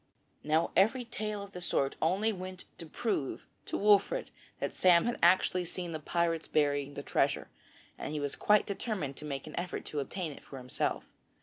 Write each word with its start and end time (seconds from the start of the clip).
Now 0.43 0.71
every 0.75 1.05
tale 1.05 1.43
of 1.43 1.51
the 1.51 1.61
sort 1.61 1.95
only 2.01 2.33
went 2.33 2.63
to 2.79 2.87
prove 2.87 3.45
to 3.67 3.77
Wolfert 3.77 4.31
that 4.59 4.73
Sam 4.73 5.05
had 5.05 5.19
actually 5.21 5.63
seen 5.63 5.91
the 5.91 5.99
pirates 5.99 6.47
burying 6.47 6.95
the 6.95 7.03
treasure, 7.03 7.49
and 7.99 8.11
he 8.11 8.19
was 8.19 8.35
quite 8.35 8.65
determined 8.65 9.15
to 9.17 9.25
make 9.25 9.45
an 9.45 9.55
effort 9.59 9.85
to 9.85 9.99
obtain 9.99 10.31
it 10.31 10.43
for 10.43 10.57
himself. 10.57 11.05